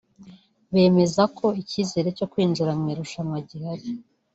bemeza 0.73 1.23
ko 1.37 1.45
icyizere 1.61 2.07
cyo 2.17 2.25
kwinjira 2.31 2.71
mu 2.79 2.85
irushanwa 2.93 3.37
gihari 3.49 3.85